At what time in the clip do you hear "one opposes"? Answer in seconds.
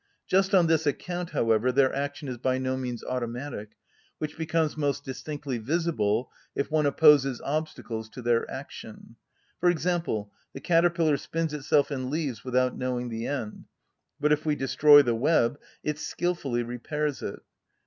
6.71-7.39